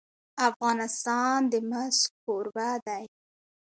افغانستان 0.49 1.37
د 1.51 1.53
مس 1.69 1.97
کوربه 2.23 2.69
دی. 2.87 3.03